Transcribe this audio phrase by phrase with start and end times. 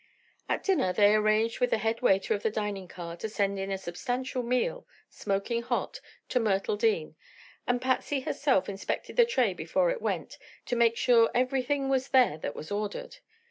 [0.49, 3.71] At dinner they arranged with the head waiter of the dining car to send in
[3.71, 7.15] a substantial meal, smoking hot, to Myrtle Dean,
[7.67, 12.39] and Patsy herself inspected the tray before it went to make sure everything was there
[12.39, 13.17] that was ordered.